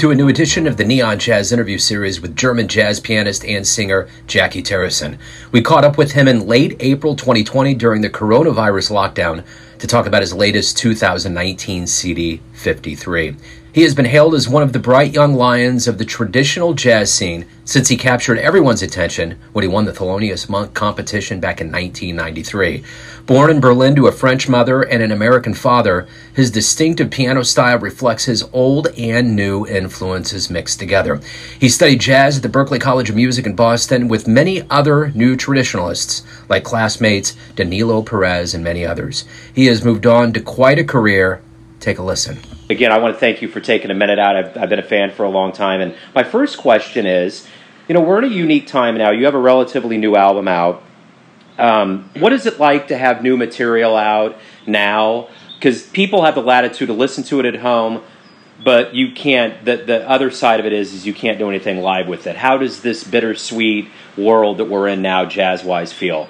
[0.00, 3.66] To a new edition of the Neon Jazz interview series with German jazz pianist and
[3.66, 5.18] singer Jacky Terrasson.
[5.52, 9.44] We caught up with him in late April 2020 during the coronavirus lockdown
[9.78, 13.36] to talk about his latest 2019 CD, 53.
[13.72, 17.12] He has been hailed as one of the bright young lions of the traditional jazz
[17.12, 21.68] scene since he captured everyone's attention when he won the Thelonious Monk competition back in
[21.70, 22.82] 1993.
[23.26, 27.78] Born in Berlin to a French mother and an American father, his distinctive piano style
[27.78, 31.20] reflects his old and new influences mixed together.
[31.60, 35.36] He studied jazz at the Berklee College of Music in Boston with many other new
[35.36, 39.26] traditionalists like classmates Danilo Perez and many others.
[39.54, 41.40] He has moved on to quite a career.
[41.78, 42.40] Take a listen.
[42.70, 44.36] Again, I want to thank you for taking a minute out.
[44.36, 45.80] I've, I've been a fan for a long time.
[45.80, 47.46] And my first question is
[47.90, 49.10] you know, we're in a unique time now.
[49.10, 50.80] You have a relatively new album out.
[51.58, 55.28] Um, what is it like to have new material out now?
[55.56, 58.04] Because people have the latitude to listen to it at home,
[58.62, 59.64] but you can't.
[59.64, 62.36] The, the other side of it is, is you can't do anything live with it.
[62.36, 66.28] How does this bittersweet world that we're in now, jazz wise, feel?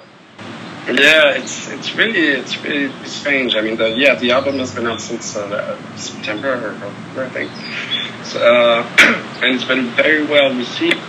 [0.87, 3.55] Yeah, it's it's really it's really strange.
[3.55, 7.29] I mean, the, yeah, the album has been out since uh, September or October, I
[7.29, 7.51] think,
[8.25, 8.83] so, uh,
[9.43, 10.99] and it's been very well received,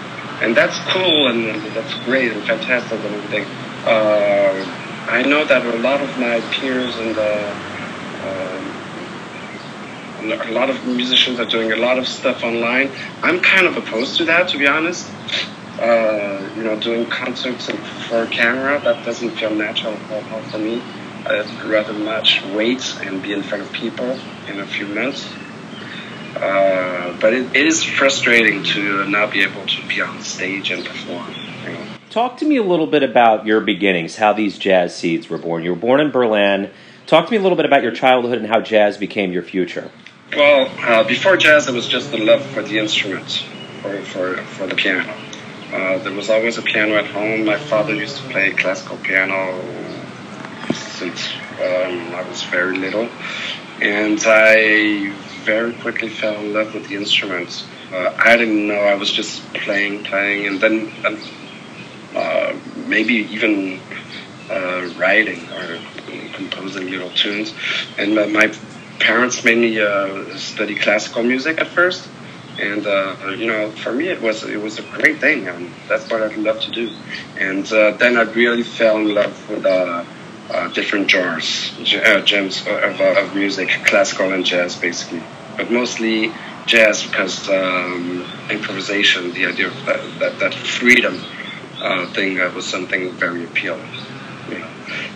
[0.43, 3.45] and that's cool and that's great and fantastic and everything.
[3.87, 7.73] Uh, I know that a lot of my peers and um,
[10.49, 12.91] a lot of musicians are doing a lot of stuff online.
[13.23, 15.11] I'm kind of opposed to that, to be honest
[15.81, 17.69] uh, you know, doing concerts
[18.07, 20.81] for camera, that doesn't feel natural for me.
[21.27, 25.29] I'd rather much wait and be in front of people in a few months.
[26.37, 30.85] Uh, but it, it is frustrating to not be able to be on stage and
[30.85, 31.35] perform.
[31.65, 31.87] You know?
[32.11, 35.65] Talk to me a little bit about your beginnings, how these jazz seeds were born.
[35.65, 36.71] You were born in Berlin.
[37.09, 39.91] Talk to me a little bit about your childhood and how jazz became your future.
[40.37, 43.45] Well, uh, before jazz, it was just the love for the instrument,
[43.83, 45.13] for, for, for the piano.
[45.73, 47.47] Uh, there was always a piano at home.
[47.47, 49.59] My father used to play classical piano
[50.75, 53.09] since um, I was very little,
[53.81, 55.11] and I
[55.45, 57.65] very quickly fell in love with the instrument.
[57.91, 60.93] Uh, I didn't know I was just playing, playing, and then
[62.15, 62.55] uh,
[62.87, 63.81] maybe even
[64.51, 65.79] uh, writing or
[66.35, 67.55] composing little tunes.
[67.97, 68.53] And my
[68.99, 72.09] parents made me uh, study classical music at first
[72.59, 76.11] and uh, you know, for me, it was it was a great thing, and that's
[76.11, 76.95] what I'd love to do.
[77.39, 80.05] And uh, then I really fell in love with uh,
[80.51, 85.23] uh different genres, uh, gems of, uh, of, music, classical and jazz, basically,
[85.57, 86.33] but mostly
[86.67, 91.19] jazz because um, improvisation, the idea of that that, that freedom
[92.13, 93.89] thing, was something very appealing.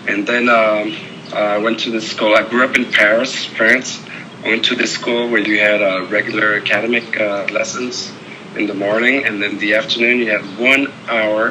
[0.09, 0.97] And then um,
[1.35, 2.35] I went to this school.
[2.35, 4.01] I grew up in Paris, France
[4.45, 8.13] went to the school where you had uh, regular academic uh, lessons
[8.57, 11.49] in the morning, and then the afternoon you had one hour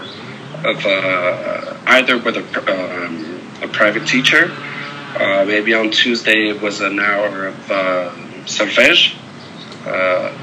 [0.64, 4.52] of uh, either with a, um, a private teacher.
[5.16, 8.12] Uh, maybe on Tuesday it was an hour of uh,
[8.46, 9.16] solfège,
[9.86, 10.34] uh,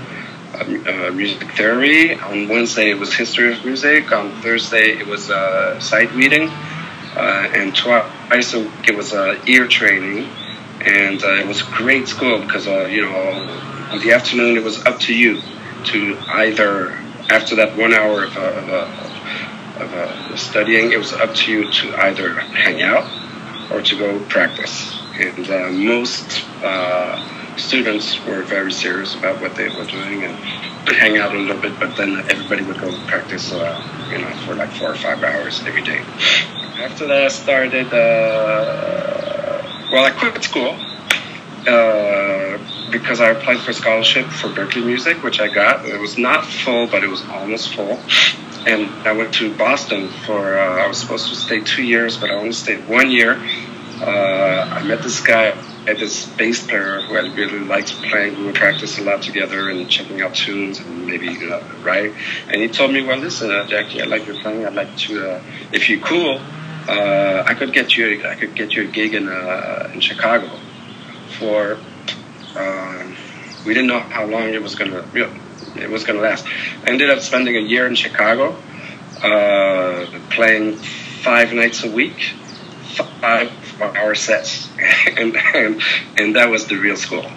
[1.12, 2.14] music theory.
[2.14, 4.12] On Wednesday it was history of music.
[4.12, 6.48] On Thursday it was a sight reading,
[7.16, 9.12] and twice it was
[9.46, 10.28] ear training
[10.84, 14.64] and uh, it was a great school because uh, you know in the afternoon it
[14.64, 15.40] was up to you
[15.84, 16.90] to either
[17.30, 21.52] after that one hour of, uh, of, uh, of uh, studying it was up to
[21.52, 23.08] you to either hang out
[23.70, 24.98] or to go practice.
[25.14, 26.44] And uh, most
[27.56, 30.36] students were very serious about what they were doing and
[30.86, 34.54] would hang out a little bit but then everybody would go practice you know for
[34.54, 36.02] like four or five hours every day.
[36.82, 37.86] After that i started
[39.92, 40.74] well, I quit school
[41.68, 45.84] uh, because I applied for a scholarship for Berklee Music, which I got.
[45.84, 48.00] It was not full, but it was almost full.
[48.66, 52.30] And I went to Boston for, uh, I was supposed to stay two years, but
[52.30, 53.34] I only stayed one year.
[54.00, 55.48] Uh, I met this guy
[55.86, 58.38] at this bass player who I really liked playing.
[58.38, 62.14] We would practice a lot together and checking out tunes and maybe uh, write.
[62.48, 64.64] And he told me, well, listen, uh, Jacky, I like your playing.
[64.64, 66.40] I'd like to, uh, if you're cool,
[66.88, 70.50] uh, I could get you I could get you a gig in uh, in Chicago
[71.38, 71.78] for
[72.56, 73.04] uh,
[73.64, 75.32] we didn't know how long it was gonna you know,
[75.76, 76.46] it was gonna last.
[76.84, 78.56] I ended up spending a year in Chicago,
[79.22, 82.32] uh, playing five nights a week,
[83.20, 84.68] five hour sets,
[85.16, 85.82] and, and
[86.16, 87.30] and that was the real school.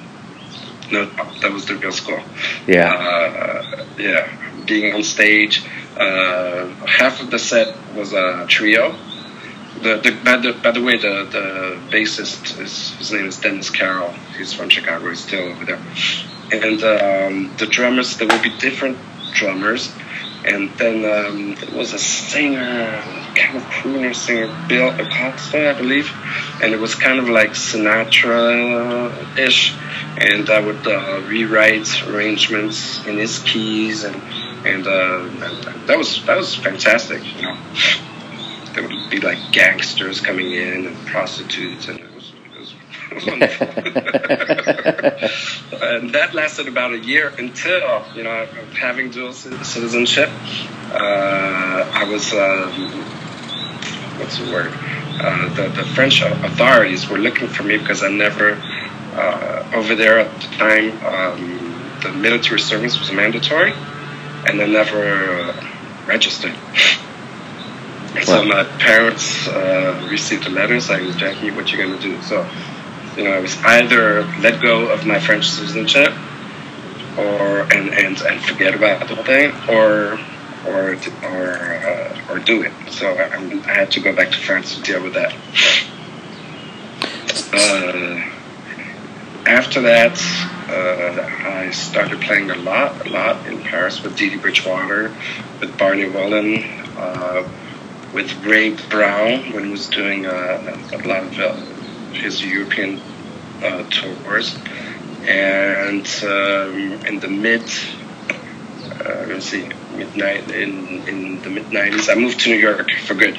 [0.91, 1.06] No,
[1.41, 2.19] that was the real school.
[2.68, 4.31] Yeah, uh, yeah.
[4.65, 5.63] Being on stage,
[5.98, 8.95] uh, half of the set was a trio
[9.85, 13.69] the, the, by, the, by the way, the, the bassist, is, his name is Dennis
[13.69, 14.11] Carroll.
[14.35, 15.09] He's from Chicago.
[15.09, 15.79] He's still over there.
[16.51, 18.97] and um, the drummers there will be different
[19.35, 19.91] drummers,
[20.43, 22.99] and then um, there was a singer,
[23.35, 26.11] kind of crooner singer, Bill Acosta, I believe,
[26.63, 29.75] and it was kind of like Sinatra-ish,
[30.17, 34.15] and I would uh, rewrite arrangements in his keys, and
[34.65, 35.19] and, uh,
[35.85, 37.55] that was that was fantastic, you know.
[38.75, 42.74] There would be like gangsters coming in and prostitutes, and it was it was,
[43.10, 43.68] it was wonderful.
[45.81, 48.45] and that lasted about a year until you know
[48.77, 50.30] having dual citizenship.
[50.92, 52.92] Uh, I was um,
[54.19, 54.74] what's the word?
[55.22, 58.62] Uh, the the French authorities were looking for me because I never
[59.13, 65.01] uh, over there at the time um, the military service was mandatory, and I never
[65.01, 65.54] uh,
[66.07, 66.56] registered.
[68.23, 72.47] So my parents uh, received a letter saying, "Jacky, what you gonna do?" So,
[73.17, 76.13] you know, I was either let go of my French citizenship,
[77.17, 80.19] or and and, and forget about the whole thing, or
[80.67, 82.73] or or uh, or do it.
[82.89, 83.35] So I,
[83.69, 85.33] I had to go back to France to deal with that.
[87.53, 88.31] Uh,
[89.45, 90.19] after that,
[90.67, 95.13] uh, I started playing a lot, a lot in Paris with Dee Dee Bridgewater,
[95.59, 96.06] with Barney
[96.97, 97.47] uh,
[98.15, 101.53] with Ray Brown when he was doing uh, a lot of uh,
[102.13, 103.01] his European
[103.62, 104.57] uh, tours.
[105.27, 107.63] And um, in the mid,
[109.06, 109.67] uh, let's see,
[109.97, 113.38] midnight in in the mid '90s, I moved to New York for good,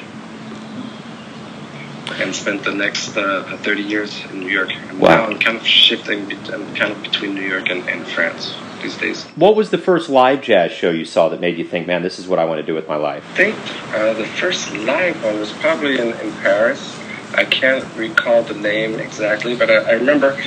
[2.21, 4.69] and spent the next uh, 30 years in New York.
[4.75, 5.15] And Wow.
[5.15, 8.97] now I'm kind of shifting, I'm kind of between New York and, and France these
[8.97, 9.23] days.
[9.35, 12.19] What was the first live jazz show you saw that made you think, man, this
[12.19, 13.23] is what I want to do with my life?
[13.33, 13.55] I think
[13.93, 16.97] uh, the first live one was probably in, in Paris.
[17.33, 20.41] I can't recall the name exactly, but I, I remember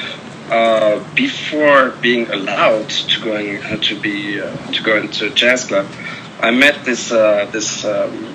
[0.50, 5.64] uh, before being allowed to going uh, to be uh, to go into a jazz
[5.64, 5.86] club,
[6.40, 8.34] I met this uh, this um,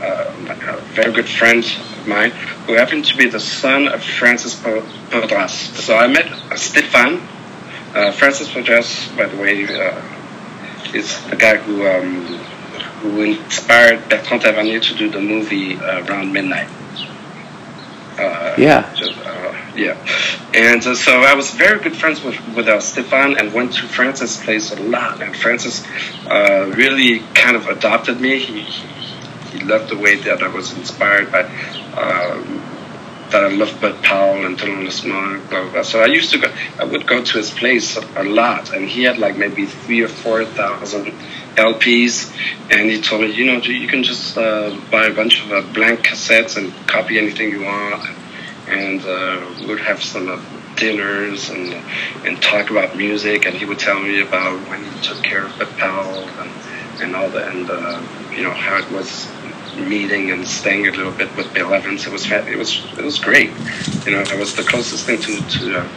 [0.00, 2.30] uh, very good friend of mine
[2.66, 5.50] who happened to be the son of Francis Po- Paudras.
[5.50, 6.26] So I met
[6.56, 7.20] Stéphane.
[7.94, 10.00] Uh, Francis Paudras, by the way, uh,
[10.94, 12.26] is the guy who um,
[13.02, 16.68] who inspired Bertrand Tavernier to do the movie uh, Around Midnight.
[18.18, 18.92] Uh, Yeah.
[18.94, 19.96] just, uh, yeah.
[20.52, 23.88] And uh, so I was very good friends with, with uh, Stefan and went to
[23.88, 25.22] Francis' place a lot.
[25.22, 25.82] And Francis
[26.26, 28.38] uh, really kind of adopted me.
[28.38, 31.44] He, he, he loved the way that I was inspired by,
[31.96, 32.60] um,
[33.30, 35.82] that I loved Bud Powell and Thelonious Monk, blah, blah, blah.
[35.82, 38.72] So I used to go, I would go to his place a lot.
[38.74, 41.06] And he had like maybe three or 4,000
[41.56, 42.34] LPs.
[42.70, 45.72] And he told me, you know, you can just uh, buy a bunch of uh,
[45.72, 48.08] blank cassettes and copy anything you want
[48.70, 50.40] and uh, we would have some uh,
[50.76, 51.74] dinners and
[52.24, 53.46] and talk about music.
[53.46, 56.50] And he would tell me about when he took care of Bud Powell and
[57.02, 58.02] and all that, and uh,
[58.32, 59.26] you know how it was
[59.88, 62.06] meeting and staying a little bit with Bill Evans.
[62.06, 63.50] It was it was it was great.
[64.04, 65.78] You know, it was the closest thing to to.
[65.80, 65.88] Uh,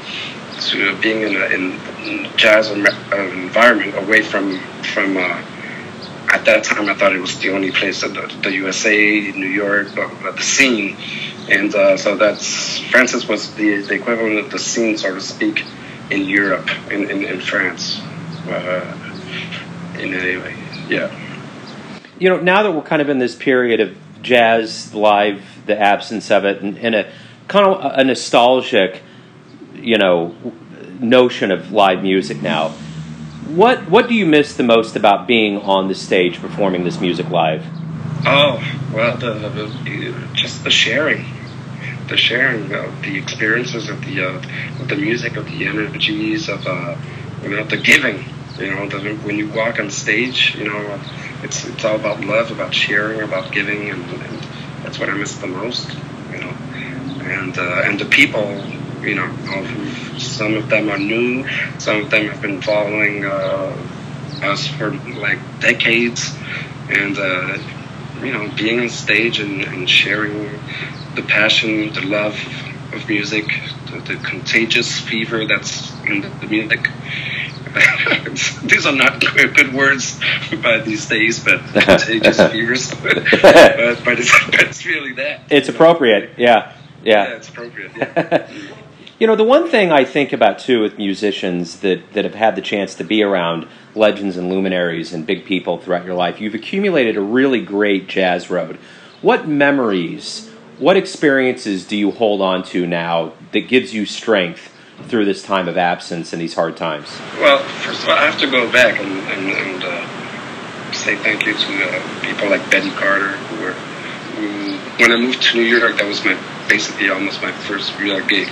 [0.61, 4.59] to being in a in, in jazz uh, environment away from
[4.93, 5.41] from uh,
[6.29, 9.47] at that time I thought it was the only place that the, the USA, New
[9.47, 10.97] York, uh, the scene,
[11.49, 15.65] and uh, so that's Francis was the, the equivalent of the scene, so to speak,
[16.09, 18.01] in Europe, in in, in France.
[18.47, 18.97] Uh,
[19.95, 20.55] in any way,
[20.89, 21.07] yeah.
[22.19, 26.31] You know, now that we're kind of in this period of jazz live, the absence
[26.31, 27.11] of it, and, and a
[27.47, 29.01] kind of a nostalgic,
[29.75, 30.35] you know,
[30.99, 32.69] notion of live music now.
[33.49, 37.29] What what do you miss the most about being on the stage performing this music
[37.29, 37.65] live?
[38.25, 41.25] Oh well, the, the just the sharing,
[42.07, 46.65] the sharing of the experiences of the uh, of the music, of the energies, of
[46.65, 46.95] uh,
[47.43, 48.23] you know the giving.
[48.57, 50.99] You know, the, when you walk on stage, you know,
[51.43, 54.39] it's it's all about love, about sharing, about giving, and, and
[54.83, 55.89] that's what I miss the most.
[56.31, 56.49] You know,
[57.23, 58.45] and uh, and the people,
[59.01, 59.29] you know,
[60.17, 61.47] some of them are new,
[61.79, 63.75] some of them have been following uh,
[64.43, 66.35] us for like decades,
[66.89, 67.17] and.
[67.17, 67.57] Uh,
[68.23, 70.49] you know, being on stage and, and sharing
[71.15, 72.35] the passion, the love
[72.93, 73.45] of music,
[73.91, 76.87] the, the contagious fever that's in the, the music.
[78.63, 80.19] these are not good, words
[80.61, 82.89] by these days, but contagious fevers.
[83.03, 83.13] but,
[84.03, 85.41] but, it's, but it's really that.
[85.49, 87.35] It's appropriate, yeah, Yeah, yeah.
[87.35, 87.91] it's appropriate.
[87.95, 88.47] Yeah.
[89.19, 92.55] You know, the one thing I think about too with musicians that, that have had
[92.55, 96.55] the chance to be around legends and luminaries and big people throughout your life, you've
[96.55, 98.77] accumulated a really great jazz road.
[99.21, 104.72] What memories, what experiences do you hold on to now that gives you strength
[105.07, 107.07] through this time of absence and these hard times?
[107.39, 111.45] Well, first of all, I have to go back and, and, and uh, say thank
[111.45, 115.63] you to uh, people like Betty Carter, who were, who, when I moved to New
[115.63, 118.49] York, that was my basically almost my first real gig.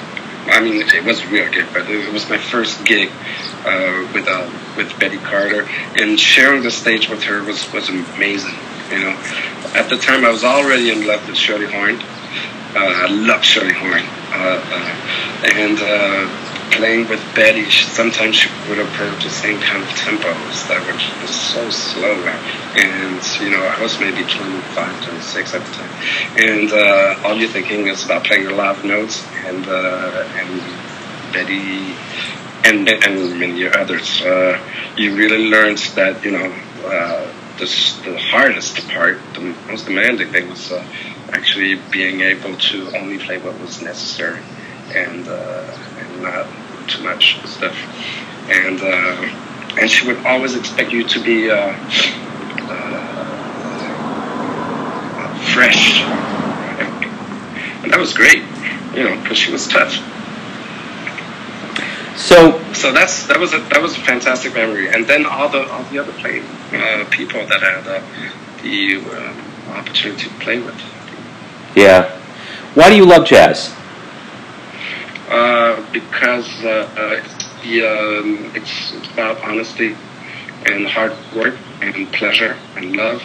[0.47, 3.09] I mean, it was a real gig, but it was my first gig
[3.63, 8.55] uh, with uh, with Betty Carter, and sharing the stage with her was was amazing.
[8.89, 9.11] You know,
[9.75, 12.01] at the time I was already in love with Shirley Horn.
[12.73, 14.61] Uh, I love Shirley Horn, uh,
[15.53, 15.77] and
[16.71, 21.27] playing with Betty, she, sometimes she would approach the same kind of tempos that were
[21.27, 22.15] so slow.
[22.75, 25.91] And, you know, I was maybe 25, 26 at the time.
[26.37, 29.25] And uh, all you're thinking is about playing lot of notes.
[29.45, 30.61] And, uh, and
[31.33, 31.95] Betty
[32.63, 34.59] and, and many others, uh,
[34.97, 36.53] you really learned that, you know,
[36.85, 37.65] uh, the,
[38.05, 40.83] the hardest part, the most demanding thing was uh,
[41.29, 44.41] actually being able to only play what was necessary
[44.93, 46.47] and, uh, and not
[46.91, 47.75] too much stuff.
[48.49, 51.73] And uh, and she would always expect you to be uh,
[52.69, 53.23] uh,
[55.53, 56.01] fresh,
[57.83, 58.43] and that was great,
[58.93, 59.93] you know, because she was tough.
[62.17, 64.89] So, So that's that was a that was a fantastic memory.
[64.89, 66.41] And then all the all the other play
[66.73, 68.01] uh, people that I had uh,
[68.61, 69.01] the
[69.73, 70.75] opportunity to play with.
[71.75, 72.17] yeah.
[72.73, 73.73] Why do you love jazz?
[75.31, 79.95] Uh, because uh, uh, the, um, it's, it's about honesty
[80.65, 83.23] and hard work and pleasure and love,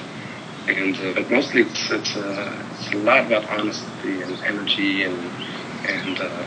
[0.68, 5.18] and uh, but mostly it's it's, uh, it's a lot about honesty and energy and
[5.88, 6.46] and, uh,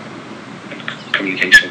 [0.71, 1.69] and communication.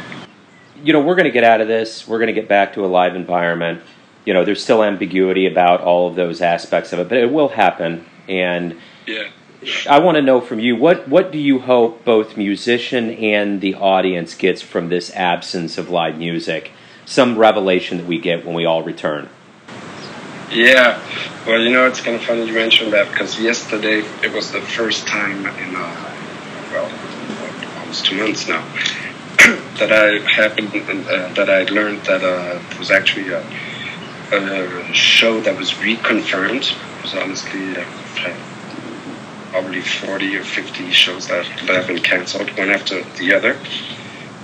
[0.84, 2.06] You know, we're going to get out of this.
[2.06, 3.80] We're going to get back to a live environment.
[4.26, 7.48] You know, there's still ambiguity about all of those aspects of it, but it will
[7.48, 8.04] happen.
[8.28, 8.76] And
[9.06, 9.28] Yeah.
[9.88, 13.74] I want to know from you what what do you hope both musician and the
[13.74, 16.70] audience gets from this absence of live music?
[17.04, 19.28] Some revelation that we get when we all return.
[20.50, 21.00] Yeah,
[21.46, 24.62] well, you know, it's kind of funny you mentioned that because yesterday it was the
[24.62, 26.14] first time in, uh,
[26.72, 26.90] well,
[27.80, 28.62] almost two months now,
[29.78, 33.42] that I happened, uh, that I learned that uh, it was actually a,
[34.32, 36.72] a show that was reconfirmed.
[36.72, 37.84] It was honestly uh,
[39.50, 43.56] probably 40 or 50 shows that, that have been canceled, one after the other.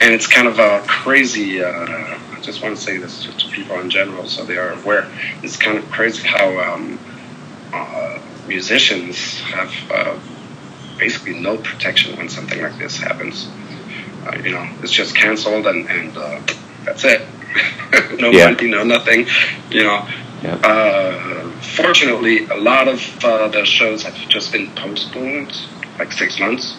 [0.00, 3.48] And it's kind of a crazy, uh, I just want to say this to, to
[3.48, 5.08] people in general so they are aware.
[5.42, 6.98] It's kind of crazy how um,
[7.72, 10.18] uh, musicians have uh,
[10.98, 13.48] basically no protection when something like this happens.
[14.26, 16.40] Uh, you know, it's just canceled and, and uh,
[16.84, 17.22] that's it.
[18.20, 18.50] no Yeah.
[18.50, 19.26] money, no nothing.
[19.70, 20.08] You know,
[20.42, 20.54] Yeah.
[21.64, 25.52] Fortunately, a lot of uh, the shows have just been postponed,
[25.98, 26.76] like six months.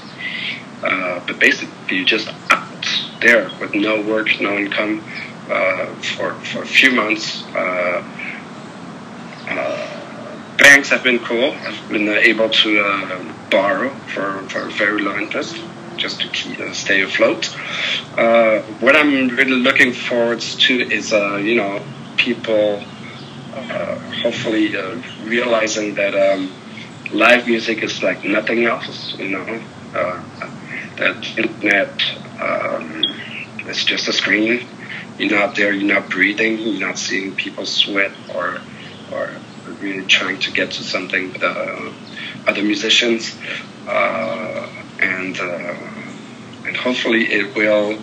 [0.84, 2.88] Uh, but basically, you're just out
[3.22, 5.04] there with no work, no income
[5.50, 7.44] uh, for for a few months.
[7.56, 8.04] Uh,
[9.48, 11.52] uh, banks have been cool.
[11.52, 15.56] I've been uh, able to borrow for, for very low interest
[15.98, 17.56] just to keep, uh, stay afloat.
[18.18, 21.82] Uh, what I'm really looking forward to is, uh, you know,
[22.18, 22.84] people
[24.22, 26.52] hopefully uh, realizing that um,
[27.12, 29.62] live music is like nothing else, you know,
[29.94, 30.24] uh,
[30.98, 32.02] that internet
[32.42, 33.04] um,
[33.68, 34.66] is just a screen.
[35.18, 38.60] You're not there, you're not breathing, you're not seeing people sweat or,
[39.12, 39.32] or
[39.80, 41.92] really trying to get to something with uh,
[42.48, 43.38] other musicians.
[43.88, 44.68] Uh,
[45.00, 45.76] and, uh,
[46.66, 47.98] and hopefully it will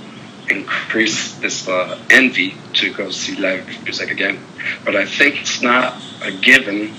[0.53, 4.39] increase this uh, envy to go see live music again.
[4.85, 6.93] But I think it's not a given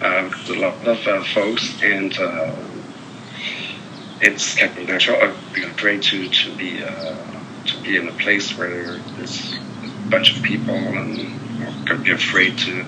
[0.00, 2.54] uh, to a lot of uh, folks, and uh,
[4.20, 5.22] it's kind of natural.
[5.22, 7.16] I'd be great to to be uh,
[7.66, 12.04] to be in a place where there's a bunch of people and you know, could
[12.04, 12.84] be afraid to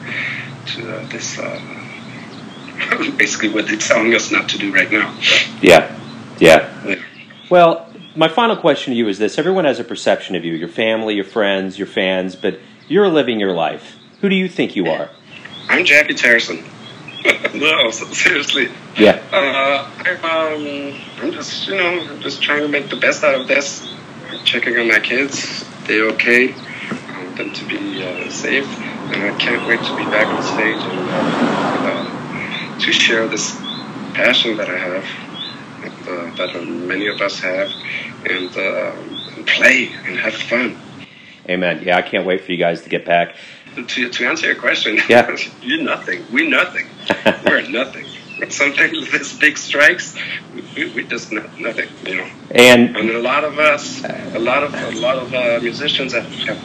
[0.67, 1.38] to uh, this.
[1.38, 1.61] Uh,
[3.17, 5.14] basically, what they're telling us not to do right now.
[5.61, 5.97] Yeah.
[6.41, 6.71] Yeah.
[6.85, 6.97] Yeah.
[7.50, 10.69] Well, my final question to you is this: Everyone has a perception of you, your
[10.69, 13.97] family, your friends, your fans, but you're living your life.
[14.21, 15.11] Who do you think you are?
[15.69, 16.64] I'm Jacky Terrasson.
[17.54, 18.69] no, seriously.
[18.97, 19.23] Yeah.
[19.33, 23.40] Uh, I'm, um, I'm just, you know, I'm just trying to make the best out
[23.40, 23.88] of this.
[24.45, 25.64] Checking on my kids.
[25.87, 26.52] they're okay.
[26.52, 28.66] I want them to be uh, safe.
[28.66, 33.57] And I can't wait to be back on stage and uh, uh, to share this
[34.14, 35.04] passion that I have,
[36.04, 37.71] that uh, many of us have,
[38.25, 38.92] and, uh,
[39.37, 40.76] and play and have fun.
[41.49, 41.82] Amen.
[41.85, 43.35] Yeah, I can't wait for you guys to get back.
[43.75, 45.37] To, to answer your question, Yeah.
[45.62, 46.25] you're nothing.
[46.30, 46.87] We're nothing.
[47.44, 48.06] We're nothing.
[48.50, 50.16] Sometimes this big strikes,
[50.76, 52.28] we, we just nothing, you know.
[52.50, 56.26] And and a lot of us, a lot of a lot of uh, musicians have,
[56.47, 56.59] have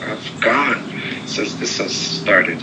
[0.00, 0.82] have gone
[1.26, 2.62] since this has started.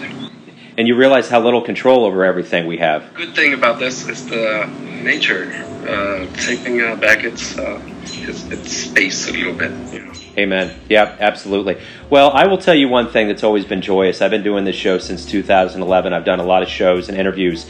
[0.77, 3.13] And you realize how little control over everything we have.
[3.13, 4.69] Good thing about this is the
[5.05, 5.51] nature
[5.87, 9.71] uh, taking uh, back its, uh, its, its space a little bit.
[9.93, 10.11] You know.
[10.37, 10.77] Amen.
[10.89, 11.79] Yeah, absolutely.
[12.09, 14.21] Well, I will tell you one thing that's always been joyous.
[14.21, 16.11] I've been doing this show since 2011.
[16.11, 17.65] I've done a lot of shows and interviews.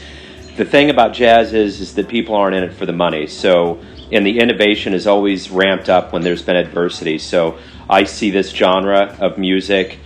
[0.56, 3.26] The thing about jazz is, is that people aren't in it for the money.
[3.26, 3.78] So,
[4.10, 7.18] and the innovation is always ramped up when there's been adversity.
[7.18, 10.00] So, I see this genre of music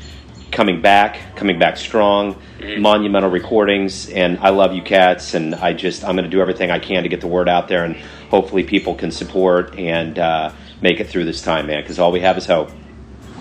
[0.51, 2.81] coming back, coming back strong, mm-hmm.
[2.81, 6.71] monumental recordings, and I love you cats, and I just I'm going to do everything
[6.71, 7.97] I can to get the word out there, and
[8.31, 11.83] hopefully people can support and uh, make it through this time, man.
[11.83, 12.71] Because all we have is hope.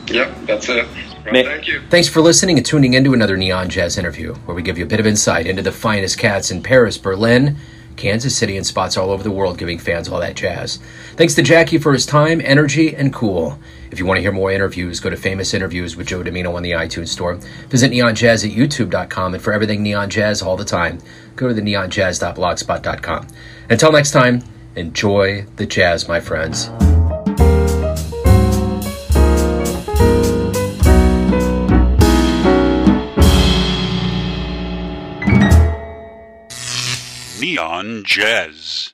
[0.08, 0.88] Yep, that's it.
[1.25, 1.82] Well, thank you.
[1.89, 4.88] Thanks for listening and tuning into another Neon Jazz interview, where we give you a
[4.88, 7.58] bit of insight into the finest cats in Paris, Berlin,
[8.00, 10.79] Kansas City, and spots all over the world, giving fans all that jazz.
[11.15, 13.60] Thanks to Jacky for his time, energy, and cool.
[13.91, 16.63] If you want to hear more interviews, go to Famous Interviews with Joe Dimino on
[16.63, 17.36] the iTunes Store.
[17.70, 21.00] Visit neonjazz at youtube.com, and for everything Neon Jazz all the time,
[21.36, 23.27] go to the neonjazz.blogspot.com.
[23.70, 24.44] Until next time,
[24.75, 26.70] enjoy the jazz, my friends.
[37.60, 38.94] Neon Jazz.